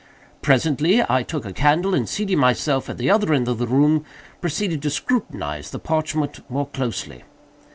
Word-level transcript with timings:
Presently 0.41 1.03
I 1.07 1.21
took 1.21 1.45
a 1.45 1.53
candle, 1.53 1.93
and 1.93 2.09
seating 2.09 2.39
myself 2.39 2.89
at 2.89 2.97
the 2.97 3.11
other 3.11 3.31
end 3.35 3.47
of 3.47 3.59
the 3.59 3.67
room, 3.67 4.03
proceeded 4.41 4.81
to 4.81 4.89
scrutinize 4.89 5.69
the 5.69 5.77
parchment 5.77 6.39
more 6.49 6.65
closely. 6.65 7.21